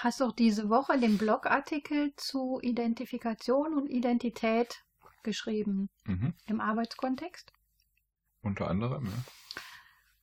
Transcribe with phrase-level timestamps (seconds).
[0.00, 4.82] Du hast doch diese Woche den Blogartikel zu Identifikation und Identität
[5.22, 6.32] geschrieben Mhm.
[6.46, 7.52] im Arbeitskontext.
[8.40, 9.12] Unter anderem, ja.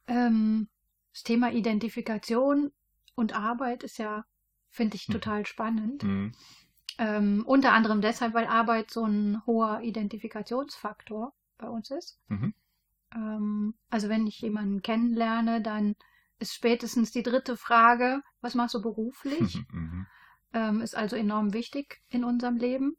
[0.07, 0.67] Ähm,
[1.13, 2.71] das Thema Identifikation
[3.13, 4.25] und Arbeit ist ja,
[4.71, 5.13] finde ich, Mhm.
[5.13, 6.01] total spannend.
[6.01, 6.31] Mhm.
[6.97, 12.19] Ähm, unter anderem deshalb, weil Arbeit so ein hoher Identifikationsfaktor bei uns ist.
[12.29, 12.55] Mhm.
[13.13, 15.95] Ähm, also wenn ich jemanden kennenlerne, dann
[16.39, 19.59] ist spätestens die dritte Frage, was machst du beruflich?
[19.71, 20.07] Mhm.
[20.53, 22.95] ähm, ist also enorm wichtig in unserem Leben.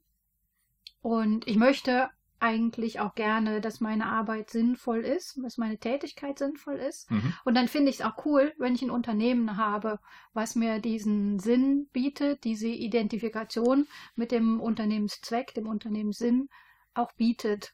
[1.01, 6.77] Und ich möchte eigentlich auch gerne, dass meine Arbeit sinnvoll ist, dass meine Tätigkeit sinnvoll
[6.77, 7.11] ist.
[7.11, 7.33] Mhm.
[7.45, 9.98] Und dann finde ich es auch cool, wenn ich ein Unternehmen habe,
[10.34, 16.49] was mir diesen Sinn bietet, diese Identifikation mit dem Unternehmenszweck, dem Unternehmenssinn
[16.93, 17.73] auch bietet.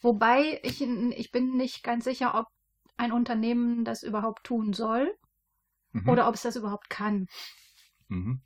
[0.00, 2.48] Wobei ich, ich bin nicht ganz sicher, ob
[2.96, 5.16] ein Unternehmen das überhaupt tun soll
[5.92, 6.04] Mhm.
[6.06, 7.28] oder ob es das überhaupt kann.
[8.08, 8.40] Mhm.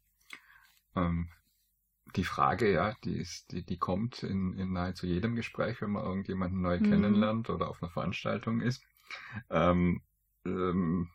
[0.94, 1.28] Ähm,
[2.16, 6.04] die Frage, ja, die ist, die, die kommt in, in nahezu jedem Gespräch, wenn man
[6.04, 6.82] irgendjemanden neu Mhm.
[6.82, 8.84] kennenlernt oder auf einer Veranstaltung ist.
[9.50, 10.02] Ähm,
[10.46, 11.10] ähm,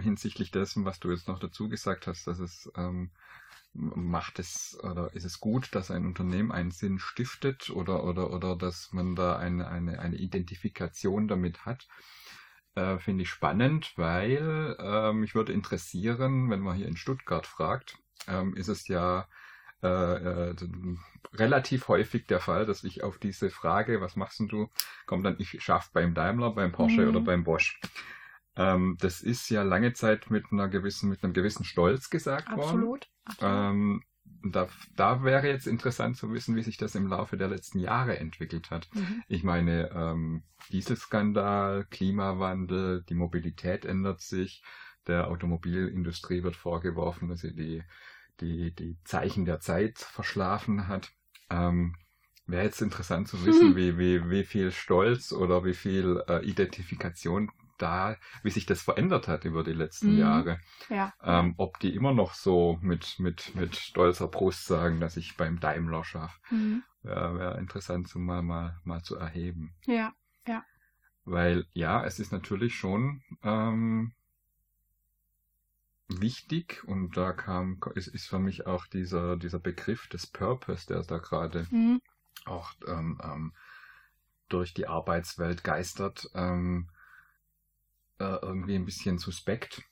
[0.00, 3.10] hinsichtlich dessen, was du jetzt noch dazu gesagt hast, dass es ähm,
[3.74, 8.56] macht es oder ist es gut, dass ein Unternehmen einen Sinn stiftet oder oder oder
[8.56, 11.86] dass man da eine eine eine Identifikation damit hat,
[12.78, 17.98] äh, finde ich spannend, weil äh, mich würde interessieren, wenn man hier in Stuttgart fragt,
[18.28, 19.26] ähm, ist es ja
[19.82, 20.54] äh, äh,
[21.34, 24.68] relativ häufig der Fall, dass ich auf diese Frage, was machst denn du,
[25.06, 27.08] kommt dann, ich schaffe beim Daimler, beim Porsche Mhm.
[27.08, 27.80] oder beim Bosch.
[28.56, 32.90] Ähm, das ist ja lange Zeit mit einer gewissen, mit einem gewissen Stolz gesagt worden.
[32.90, 33.08] Absolut.
[33.24, 33.68] absolut.
[34.48, 37.78] Ähm, da, da wäre jetzt interessant zu wissen, wie sich das im Laufe der letzten
[37.78, 38.88] Jahre entwickelt hat.
[38.94, 39.22] Mhm.
[39.28, 44.62] Ich meine, ähm, Dieselskandal, Klimawandel, die Mobilität ändert sich,
[45.06, 47.82] der Automobilindustrie wird vorgeworfen, dass sie die,
[48.40, 51.10] die, die Zeichen der Zeit verschlafen hat.
[51.50, 51.94] Ähm,
[52.46, 53.76] Wäre jetzt interessant zu wissen, Hm.
[53.76, 59.28] wie, wie, wie viel Stolz oder wie viel äh, Identifikation da, wie sich das verändert
[59.28, 60.18] hat über die letzten Mhm.
[60.18, 60.60] Jahre.
[60.88, 61.12] Ja.
[61.22, 65.60] Ähm, ob die immer noch so mit, mit, mit stolzer Brust sagen, dass ich beim
[65.60, 66.38] Daimler schaffe.
[66.50, 66.82] Mhm.
[67.02, 69.74] Wäre wär interessant zu mal, mal, mal zu erheben.
[69.86, 70.12] Ja.
[71.24, 74.12] Weil ja, es ist natürlich schon ähm,
[76.08, 81.02] wichtig und da kam, ist, ist für mich auch dieser, dieser Begriff des Purpose, der
[81.02, 82.00] da gerade Mhm.
[82.46, 83.52] auch ähm, ähm,
[84.48, 86.88] durch die Arbeitswelt geistert, ähm,
[88.18, 89.82] äh, irgendwie ein bisschen suspekt,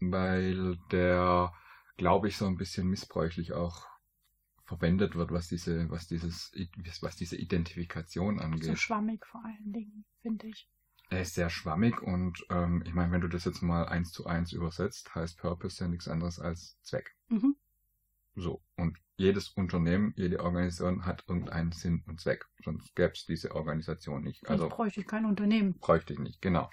[0.00, 1.52] weil der,
[1.96, 3.86] glaube ich, so ein bisschen missbräuchlich auch
[4.64, 6.52] verwendet wird, was diese, was dieses,
[7.02, 8.78] was diese Identifikation So angeht.
[8.78, 10.68] schwammig vor allen Dingen, finde ich.
[11.10, 14.26] Er ist sehr schwammig und ähm, ich meine, wenn du das jetzt mal eins zu
[14.26, 17.14] eins übersetzt, heißt Purpose ja nichts anderes als Zweck.
[17.28, 17.56] Mhm.
[18.36, 18.62] So.
[18.76, 22.46] Und jedes Unternehmen, jede Organisation hat irgendeinen Sinn und Zweck.
[22.64, 24.48] Sonst gäbe es diese Organisation nicht.
[24.48, 25.78] Also Also bräuchte ich kein Unternehmen.
[25.78, 26.70] bräuchte ich nicht, genau.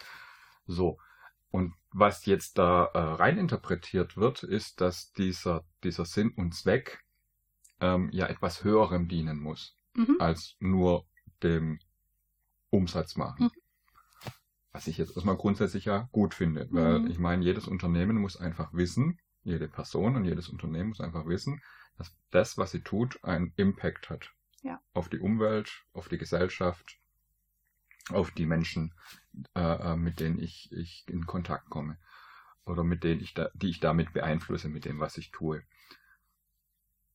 [0.65, 0.97] So.
[1.51, 7.03] Und was jetzt da äh, reininterpretiert wird, ist, dass dieser, dieser Sinn und Zweck
[7.81, 10.17] ähm, ja etwas Höherem dienen muss, Mhm.
[10.19, 11.05] als nur
[11.43, 11.79] dem
[12.69, 13.45] Umsatz machen.
[13.45, 13.51] Mhm.
[14.71, 17.07] Was ich jetzt erstmal grundsätzlich ja gut finde, weil Mhm.
[17.07, 21.61] ich meine, jedes Unternehmen muss einfach wissen, jede Person und jedes Unternehmen muss einfach wissen,
[21.97, 24.31] dass das, was sie tut, einen Impact hat.
[24.61, 24.79] Ja.
[24.93, 27.00] Auf die Umwelt, auf die Gesellschaft,
[28.13, 28.93] auf die Menschen,
[29.55, 31.97] äh, äh, mit denen ich, ich in Kontakt komme.
[32.65, 35.63] Oder mit denen ich da, die ich damit beeinflusse, mit dem, was ich tue.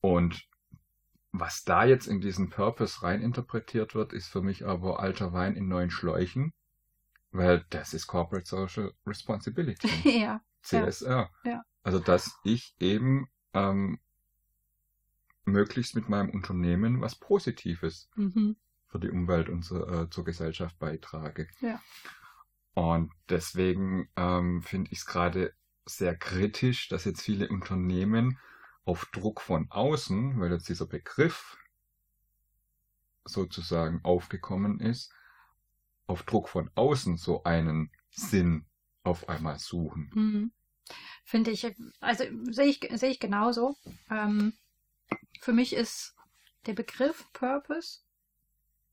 [0.01, 0.47] Und
[1.31, 5.67] was da jetzt in diesen Purpose reininterpretiert wird, ist für mich aber alter Wein in
[5.67, 6.53] neuen Schläuchen,
[7.31, 9.87] weil das ist Corporate Social Responsibility.
[10.19, 10.41] ja.
[10.61, 11.29] CSR.
[11.43, 11.63] Ja.
[11.83, 13.99] Also dass ich eben ähm,
[15.45, 18.57] möglichst mit meinem Unternehmen was Positives Mhm.
[18.87, 21.47] Für die Umwelt und zur, äh, zur Gesellschaft beitrage.
[21.61, 21.81] Ja.
[22.73, 25.53] Und deswegen ähm, finde ich es gerade
[25.85, 28.39] sehr kritisch, dass jetzt viele Unternehmen
[28.85, 31.57] auf Druck von außen, weil jetzt dieser Begriff
[33.25, 35.11] sozusagen aufgekommen ist,
[36.05, 38.65] auf Druck von außen so einen Sinn
[39.03, 40.11] auf einmal suchen.
[40.13, 40.51] Mhm.
[41.25, 41.67] Finde ich,
[41.99, 43.75] also sehe ich, sehe ich genauso.
[44.09, 44.53] Ähm,
[45.41, 46.15] für mich ist
[46.65, 47.99] der Begriff Purpose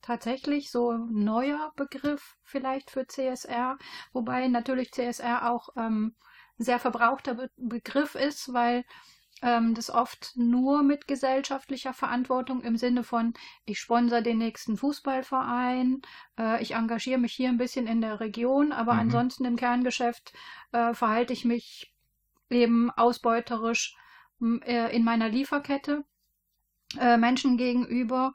[0.04, 3.78] tatsächlich so ein neuer Begriff vielleicht für CSR,
[4.12, 6.14] wobei natürlich CSR auch ähm,
[6.58, 8.84] sehr verbrauchter Be Begriff ist, weil
[9.42, 13.34] ähm, das oft nur mit gesellschaftlicher Verantwortung im Sinne von,
[13.64, 16.02] ich sponsere den nächsten Fußballverein,
[16.38, 19.00] äh, ich engagiere mich hier ein bisschen in der Region, aber Mhm.
[19.00, 20.32] ansonsten im Kerngeschäft
[20.72, 21.92] äh, verhalte ich mich
[22.50, 23.96] eben ausbeuterisch
[24.64, 26.04] äh, in meiner Lieferkette
[26.98, 28.34] äh, Menschen gegenüber.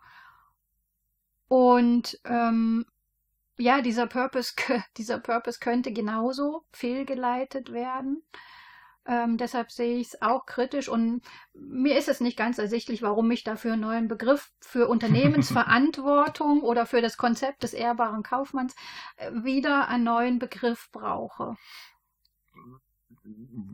[1.50, 2.86] Und ähm,
[3.58, 4.54] ja, dieser Purpose,
[4.98, 8.24] dieser Purpose könnte genauso fehlgeleitet werden.
[9.06, 11.24] Ähm, deshalb sehe ich es auch kritisch und
[11.54, 16.86] mir ist es nicht ganz ersichtlich, warum ich dafür einen neuen Begriff für Unternehmensverantwortung oder
[16.86, 18.76] für das Konzept des ehrbaren Kaufmanns
[19.18, 21.56] äh, wieder einen neuen Begriff brauche.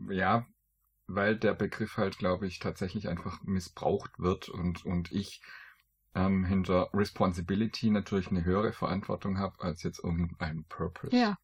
[0.08, 0.46] Ja,
[1.06, 5.42] weil der Begriff halt, glaube ich, tatsächlich einfach missbraucht wird und, und ich
[6.16, 11.16] ähm, hinter Responsibility natürlich eine höhere Verantwortung habe als jetzt irgendein Purpose.
[11.16, 11.38] Ja.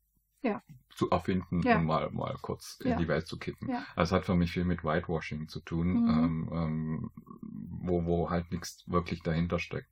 [0.44, 0.60] Ja.
[0.94, 1.78] zu erfinden Ja.
[1.78, 2.96] und mal, mal kurz in Ja.
[2.98, 3.68] die Welt zu kippen.
[3.70, 3.86] Ja.
[3.94, 6.08] Also hat für mich viel mit Whitewashing zu tun, Mhm.
[6.10, 7.10] ähm, ähm,
[7.40, 9.88] wo, wo halt nichts wirklich dahinter steckt.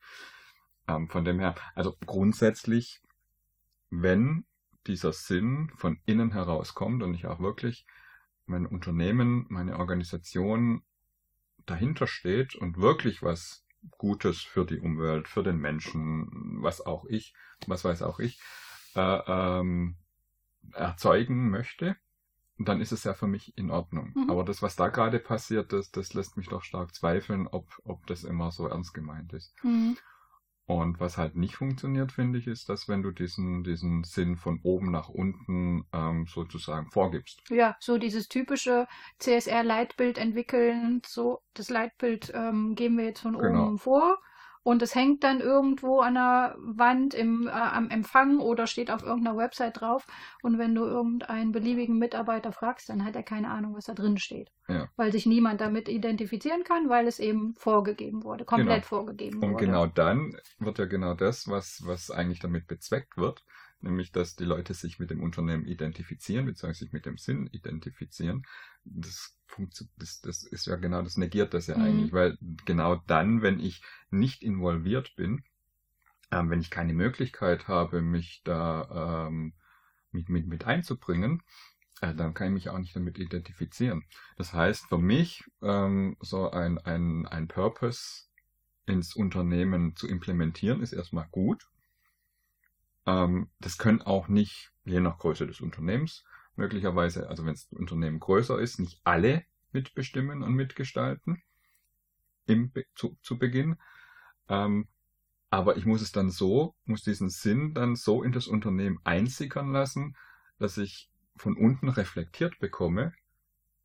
[0.88, 3.00] Ähm, von dem her, also grundsätzlich,
[3.90, 4.44] wenn
[4.88, 7.86] dieser Sinn von innen herauskommt und ich auch wirklich
[8.46, 10.82] mein Unternehmen, meine Organisation
[11.64, 13.64] dahinter steht und wirklich was
[13.98, 17.34] Gutes für die Umwelt, für den Menschen, was auch ich,
[17.66, 18.40] was weiß auch ich,
[18.94, 19.96] äh, ähm,
[20.72, 21.96] erzeugen möchte,
[22.58, 24.12] dann ist es ja für mich in Ordnung.
[24.14, 24.30] Mhm.
[24.30, 28.06] Aber das, was da gerade passiert, das, das lässt mich doch stark zweifeln, ob, ob
[28.06, 29.54] das immer so ernst gemeint ist.
[29.62, 29.96] Mhm.
[30.70, 34.60] Und was halt nicht funktioniert, finde ich, ist, dass wenn du diesen, diesen Sinn von
[34.62, 37.42] oben nach unten ähm, sozusagen vorgibst.
[37.50, 38.86] Ja, so dieses typische
[39.18, 43.66] CSR-Leitbild entwickeln, so das Leitbild ähm, geben wir jetzt von Genau.
[43.66, 44.18] oben vor
[44.62, 49.02] und es hängt dann irgendwo an der Wand im, äh, am Empfang oder steht auf
[49.02, 50.06] irgendeiner Website drauf
[50.42, 54.18] und wenn du irgendeinen beliebigen Mitarbeiter fragst, dann hat er keine Ahnung, was da drin
[54.18, 54.50] steht.
[54.68, 54.88] Ja.
[54.96, 58.86] Weil sich niemand damit identifizieren kann, weil es eben vorgegeben wurde, komplett Genau.
[58.86, 59.64] vorgegeben Und wurde.
[59.66, 63.44] genau dann wird ja genau das, was, was eigentlich damit bezweckt wird,
[63.82, 68.44] nämlich dass die Leute sich mit dem Unternehmen identifizieren, beziehungsweise sich mit dem Sinn identifizieren.
[68.84, 69.36] Das,
[69.96, 71.82] das, das ist ja genau, das negiert das ja Mhm.
[71.82, 75.44] eigentlich, weil genau dann, wenn ich nicht involviert bin,
[76.30, 79.54] ähm, wenn ich keine Möglichkeit habe, mich da ähm,
[80.12, 81.42] mit, mit, mit einzubringen,
[82.00, 84.04] äh, dann kann ich mich auch nicht damit identifizieren.
[84.36, 88.26] Das heißt, für mich ähm, so ein, ein, ein Purpose
[88.86, 91.68] ins Unternehmen zu implementieren, ist erstmal gut.
[93.06, 96.24] Ähm, das können auch nicht, je nach Größe des Unternehmens,
[96.56, 101.42] möglicherweise, also wenn das Unternehmen größer ist, nicht alle mitbestimmen und mitgestalten
[102.46, 103.76] im, zu, zu Beginn.
[104.48, 104.88] Ähm,
[105.50, 109.72] aber ich muss es dann so, muss diesen Sinn dann so in das Unternehmen einsickern
[109.72, 110.16] lassen,
[110.58, 113.12] dass ich von unten reflektiert bekomme,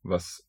[0.02, 0.46] was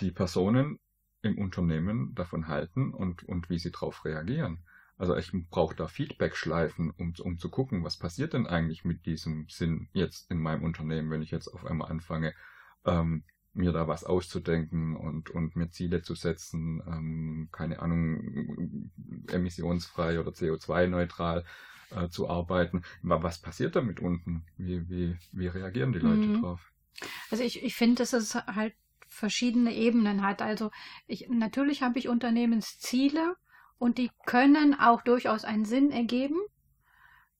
[0.00, 0.80] die Personen
[1.22, 4.64] im Unternehmen davon halten und, und wie sie darauf reagieren.
[4.96, 9.46] Also ich brauche da Feedback-Schleifen, um, um zu gucken, was passiert denn eigentlich mit diesem
[9.48, 12.32] Sinn jetzt in meinem Unternehmen, wenn ich jetzt auf einmal anfange,
[12.84, 18.90] ähm, mir da was auszudenken und, und mir Ziele zu setzen, ähm, keine Ahnung,
[19.28, 21.44] emissionsfrei oder CO2-neutral
[21.90, 22.82] äh, zu arbeiten.
[23.04, 24.44] Aber was passiert damit unten?
[24.56, 26.40] Wie, wie, wie reagieren die Leute Mhm.
[26.40, 26.72] drauf?
[27.30, 28.74] Also ich, ich finde, dass es halt
[29.08, 30.42] verschiedene Ebenen hat.
[30.42, 30.70] Also
[31.06, 33.36] ich, natürlich habe ich Unternehmensziele
[33.84, 36.40] und die können auch durchaus einen Sinn ergeben,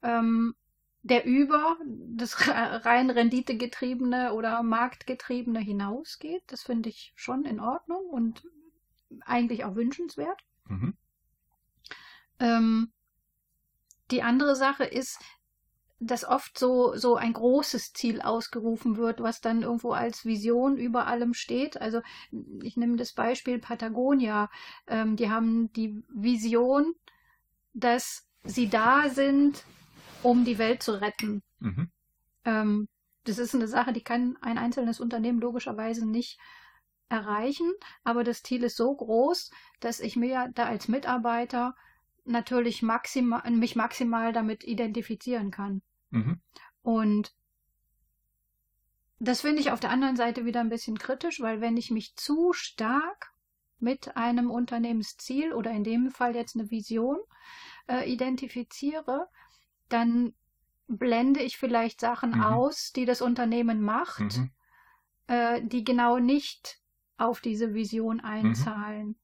[0.03, 0.55] ähm,
[1.03, 1.79] der über
[2.15, 2.37] das
[2.85, 6.43] rein renditegetriebene oder marktgetriebene hinausgeht.
[6.49, 8.47] Das finde ich schon in Ordnung und
[9.25, 10.39] eigentlich auch wünschenswert.
[10.69, 10.99] Mhm.
[12.41, 12.93] Ähm,
[14.11, 15.25] die andere Sache ist,
[16.01, 21.07] dass oft so, so ein großes Ziel ausgerufen wird, was dann irgendwo als Vision über
[21.07, 21.81] allem steht.
[21.81, 22.03] Also
[22.63, 24.51] ich nehme das Beispiel Patagonia.
[24.87, 26.95] Ähm, die haben die Vision,
[27.73, 29.65] dass sie da sind,
[30.23, 31.43] um die Welt zu retten.
[31.61, 31.91] Mhm.
[32.45, 32.89] Ähm,
[33.25, 36.39] das ist eine Sache, die kann ein einzelnes Unternehmen logischerweise nicht
[37.09, 37.73] erreichen,
[38.03, 41.75] aber das Ziel ist so groß, dass ich mir da als Mitarbeiter
[42.25, 45.83] natürlich maximal, mich maximal damit identifizieren kann.
[46.11, 46.41] Mhm.
[46.83, 47.35] Und
[49.19, 52.17] das finde ich auf der anderen Seite wieder ein bisschen kritisch, weil wenn ich mich
[52.17, 53.33] zu stark
[53.79, 57.19] mit einem Unternehmensziel oder in dem Fall jetzt eine Vision
[57.89, 59.29] äh, identifiziere,
[59.89, 60.35] dann
[60.89, 62.43] blende ich vielleicht Sachen Mhm.
[62.43, 64.51] aus, die das Unternehmen macht, Mhm.
[65.27, 66.81] äh, die genau nicht
[67.17, 69.17] auf diese Vision einzahlen.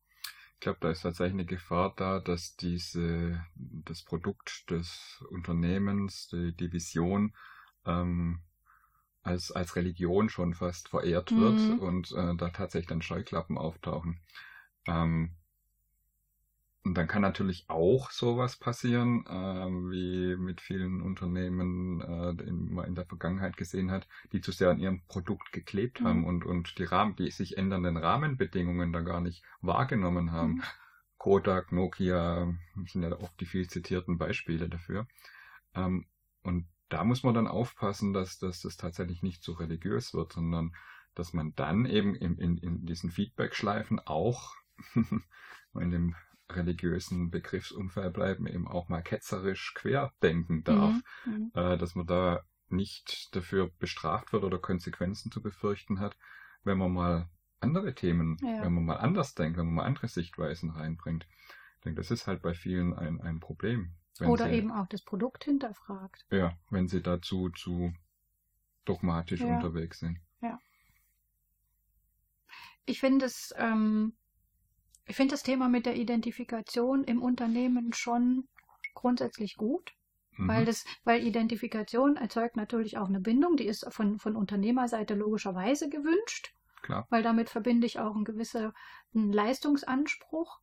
[0.60, 6.54] Ich glaube, da ist tatsächlich eine Gefahr da, dass diese, das Produkt des Unternehmens, die,
[6.54, 7.34] die Vision,
[7.86, 8.42] ähm,
[9.22, 11.78] als, als Religion schon fast verehrt wird Mhm.
[11.78, 14.20] und äh, da tatsächlich dann Scheuklappen auftauchen.
[14.86, 15.34] Ähm,
[16.82, 19.30] und dann kann natürlich auch sowas passieren, äh,
[19.90, 24.70] wie mit vielen Unternehmen äh, in, man in der Vergangenheit gesehen hat, die zu sehr
[24.70, 26.06] an ihrem Produkt geklebt mhm.
[26.06, 30.54] haben und, und die Rahmen, die sich ändernden Rahmenbedingungen da gar nicht wahrgenommen haben.
[30.54, 30.62] Mhm.
[31.18, 32.54] Kodak, Nokia
[32.86, 35.06] sind ja oft die viel zitierten Beispiele dafür.
[35.74, 36.06] Ähm,
[36.42, 40.74] und da muss man dann aufpassen, dass, dass das tatsächlich nicht so religiös wird, sondern
[41.14, 44.54] dass man dann eben in, in, in diesen Feedback-Schleifen auch
[45.74, 46.16] in dem
[46.56, 51.32] religiösen Begriffsumfeld bleiben, eben auch mal ketzerisch querdenken darf, mhm.
[51.32, 51.50] mhm.
[51.54, 56.16] äh, dass man da nicht dafür bestraft wird oder Konsequenzen zu befürchten hat,
[56.62, 57.28] wenn man mal
[57.60, 58.62] andere Themen, ja.
[58.62, 61.26] wenn man mal anders denkt, wenn man mal andere Sichtweisen reinbringt.
[61.76, 63.94] Ich denke, das ist halt bei vielen ein, ein Problem.
[64.20, 66.26] Oder sie, eben auch das Produkt hinterfragt.
[66.30, 67.92] Ja, wenn sie dazu zu
[68.84, 69.54] dogmatisch ja.
[69.54, 70.18] unterwegs sind.
[70.42, 70.58] Ja.
[72.84, 74.14] Ich finde es ähm,
[75.10, 78.48] ich finde das Thema mit der Identifikation im Unternehmen schon
[78.94, 79.92] grundsätzlich gut,
[80.36, 80.46] mhm.
[80.46, 85.88] weil das, weil Identifikation erzeugt natürlich auch eine Bindung, die ist von, von Unternehmerseite logischerweise
[85.88, 86.54] gewünscht.
[86.82, 87.08] Klar.
[87.10, 88.72] Weil damit verbinde ich auch einen gewissen
[89.12, 90.60] Leistungsanspruch.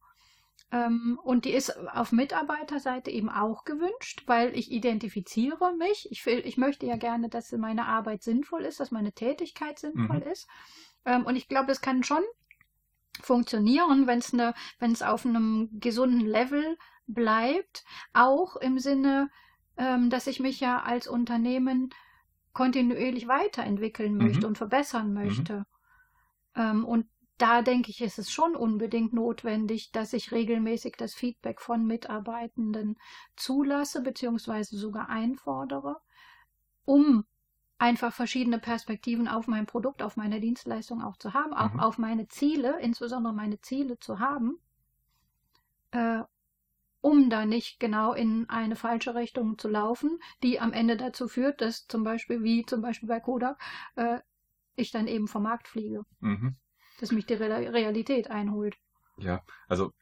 [0.71, 6.07] Ähm, und die ist auf Mitarbeiterseite eben auch gewünscht, weil ich identifiziere mich.
[6.09, 10.21] Ich, will, ich möchte ja gerne, dass meine Arbeit sinnvoll ist, dass meine Tätigkeit sinnvoll
[10.21, 10.31] mhm.
[10.31, 10.47] ist.
[11.03, 12.23] Ähm, und ich glaube, es kann schon
[13.21, 14.53] funktionieren, wenn es ne,
[15.05, 19.29] auf einem gesunden Level bleibt, auch im Sinne,
[19.77, 21.89] ähm, dass ich mich ja als Unternehmen
[22.53, 24.25] kontinuierlich weiterentwickeln mhm.
[24.25, 25.13] möchte und verbessern mhm.
[25.13, 25.53] möchte.
[25.53, 25.65] Mhm.
[26.55, 27.05] Ähm, und
[27.37, 32.97] da denke ich, ist es schon unbedingt notwendig, dass ich regelmäßig das Feedback von Mitarbeitenden
[33.35, 34.63] zulasse bzw.
[34.63, 35.97] sogar einfordere,
[36.83, 37.25] um
[37.77, 41.79] einfach verschiedene Perspektiven auf mein Produkt, auf meine Dienstleistung auch zu haben, auch mhm.
[41.79, 44.59] auf meine Ziele, insbesondere meine Ziele zu haben,
[45.91, 46.23] äh,
[47.01, 51.61] um da nicht genau in eine falsche Richtung zu laufen, die am Ende dazu führt,
[51.61, 53.61] dass zum Beispiel, wie zum Beispiel bei Kodak,
[53.95, 54.19] äh,
[54.75, 56.03] ich dann eben vom Markt fliege.
[56.19, 56.55] Mhm.
[56.99, 58.75] Dass mich die Realität einholt.
[59.17, 59.93] Ja, also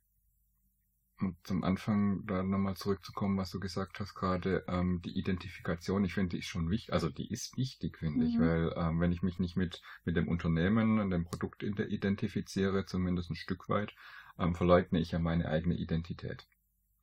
[1.19, 6.13] und zum Anfang da nochmal zurückzukommen, was du gesagt hast gerade, ähm, die Identifikation, ich
[6.13, 8.25] finde, die ist schon wichtig, also die ist wichtig, finde mhm.
[8.25, 12.85] ich, weil ähm, wenn ich mich nicht mit, mit dem Unternehmen und dem Produkt identifiziere,
[12.85, 13.95] zumindest ein Stück weit,
[14.37, 16.45] ähm, verleugne ich ja meine eigene Identität.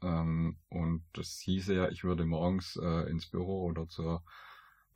[0.02, 4.23] Ähm, und das hieße ja, ich würde morgens äh, ins Büro oder zur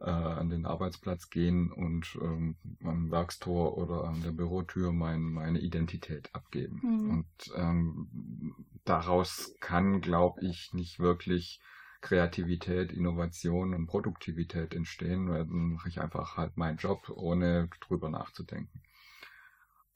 [0.00, 5.61] äh, an den Arbeitsplatz gehen und ähm, am Werkstor oder an der Bürotür mein, meine
[5.61, 6.81] Identität abgeben.
[6.83, 7.11] Mhm.
[7.11, 7.26] Und
[7.57, 11.61] ähm, daraus kann, glaube ich, nicht wirklich
[12.00, 18.11] Kreativität, Innovation und Produktivität entstehen, weil dann mache ich einfach halt meinen Job, ohne drüber
[18.11, 18.83] nachzudenken.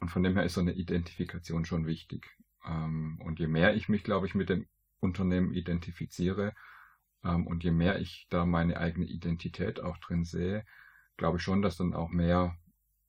[0.01, 2.27] Und von dem her ist so eine Identifikation schon wichtig.
[2.67, 4.67] Ähm, und je mehr ich mich, glaube ich, mit dem
[4.99, 6.55] Unternehmen identifiziere,
[7.23, 10.65] und je mehr ich da meine eigene Identität auch drin sehe,
[11.17, 12.57] glaube ich schon, dass dann auch mehr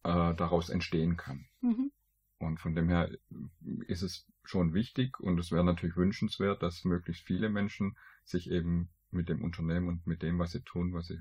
[0.04, 1.46] äh, daraus entstehen kann.
[1.62, 1.92] Mhm.
[2.40, 3.10] Und von dem her
[3.88, 8.90] ist es schon wichtig und es wäre natürlich wünschenswert, dass möglichst viele Menschen sich eben
[9.12, 11.20] mit dem Unternehmen und mit dem, was sie tun, was sie,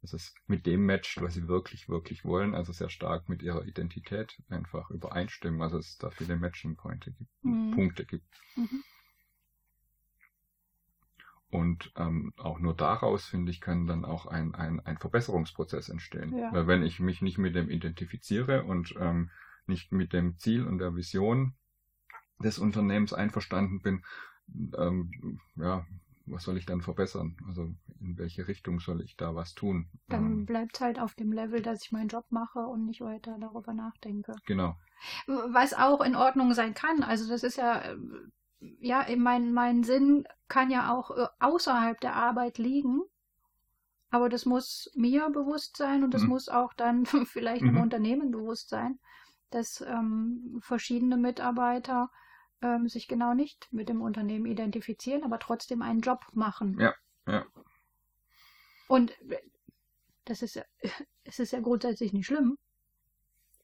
[0.00, 3.66] dass es mit dem matcht, was sie wirklich, wirklich wollen, also sehr stark mit ihrer
[3.66, 7.44] Identität einfach übereinstimmen, also es da viele Matching-Punkte gibt.
[7.44, 7.72] Mhm.
[7.72, 8.40] Punkte gibt.
[8.56, 8.84] Mhm.
[11.50, 16.36] Und ähm, auch nur daraus, finde ich, kann dann auch ein, ein, ein Verbesserungsprozess entstehen.
[16.36, 16.52] Ja.
[16.52, 19.30] Weil wenn ich mich nicht mit dem identifiziere und ähm,
[19.66, 21.54] nicht mit dem Ziel und der Vision
[22.38, 24.04] des Unternehmens einverstanden bin,
[24.78, 25.84] ähm, ja,
[26.26, 27.36] was soll ich dann verbessern?
[27.48, 29.88] Also in welche Richtung soll ich da was tun?
[30.08, 33.00] Dann ähm, bleibt es halt auf dem Level, dass ich meinen Job mache und nicht
[33.00, 34.36] weiter darüber nachdenke.
[34.46, 34.76] Genau.
[35.26, 37.02] Was auch in Ordnung sein kann.
[37.02, 37.82] Also das ist ja
[38.60, 43.02] ja, mein, mein Sinn kann ja auch äh, außerhalb der Arbeit liegen.
[44.10, 46.30] Aber das muss mir bewusst sein und das mhm.
[46.30, 47.76] muss auch dann vielleicht mhm.
[47.76, 48.98] im Unternehmen bewusst sein,
[49.50, 52.10] dass ähm, verschiedene Mitarbeiter
[52.62, 56.78] ähm, sich genau nicht mit dem Unternehmen identifizieren, aber trotzdem einen Job machen.
[56.78, 56.94] Ja,
[57.26, 57.46] ja.
[58.88, 59.38] Und äh,
[60.24, 60.60] das ist,
[61.24, 62.58] es ist ja grundsätzlich nicht schlimm.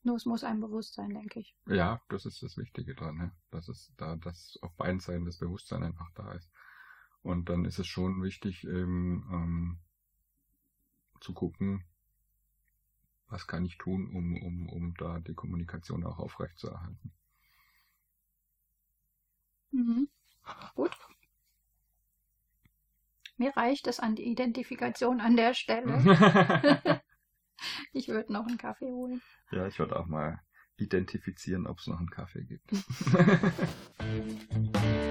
[0.06, 1.56] Nur es muss einem bewusst sein, denke ich.
[1.66, 3.32] Ja, das ist das Wichtige dran, ne?
[3.50, 6.48] dass es da, dass auf beiden Seiten das Bewusstsein einfach da ist.
[7.22, 9.78] Und dann ist es schon wichtig, eben ähm,
[11.20, 11.84] zu gucken,
[13.26, 17.12] was kann ich tun, um, um, um da die Kommunikation auch aufrechtzuerhalten.
[19.72, 20.08] Mhm.
[20.76, 20.96] Gut.
[23.38, 25.98] Mir reicht es an die Identifikation an der Stelle.
[27.96, 29.20] ich würde noch einen Kaffee holen.
[29.50, 30.40] Ja, ich würde auch mal
[30.76, 32.70] identifizieren, ob es noch einen Kaffee gibt.